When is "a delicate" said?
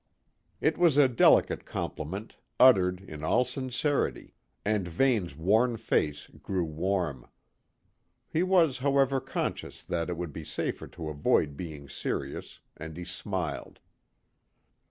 0.97-1.63